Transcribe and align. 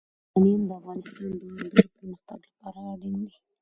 یورانیم 0.03 0.61
د 0.67 0.71
افغانستان 0.79 1.29
د 1.31 1.33
دوامداره 1.41 1.87
پرمختګ 1.95 2.39
لپاره 2.49 2.79
اړین 2.91 3.15
دي. 3.27 3.37